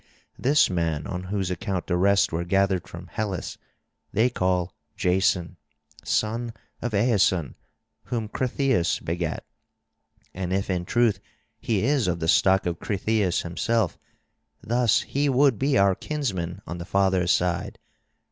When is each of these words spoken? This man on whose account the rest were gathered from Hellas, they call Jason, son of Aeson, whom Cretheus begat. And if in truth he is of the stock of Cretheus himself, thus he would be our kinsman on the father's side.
This 0.39 0.67
man 0.67 1.05
on 1.05 1.25
whose 1.25 1.51
account 1.51 1.85
the 1.85 1.95
rest 1.95 2.31
were 2.31 2.43
gathered 2.43 2.87
from 2.87 3.05
Hellas, 3.05 3.59
they 4.11 4.31
call 4.31 4.73
Jason, 4.97 5.57
son 6.03 6.53
of 6.81 6.95
Aeson, 6.95 7.53
whom 8.05 8.27
Cretheus 8.27 8.99
begat. 8.99 9.45
And 10.33 10.51
if 10.51 10.71
in 10.71 10.85
truth 10.85 11.19
he 11.59 11.83
is 11.83 12.07
of 12.07 12.19
the 12.19 12.27
stock 12.27 12.65
of 12.65 12.79
Cretheus 12.79 13.43
himself, 13.43 13.99
thus 14.63 15.01
he 15.01 15.29
would 15.29 15.59
be 15.59 15.77
our 15.77 15.93
kinsman 15.93 16.63
on 16.65 16.79
the 16.79 16.85
father's 16.85 17.31
side. 17.31 17.77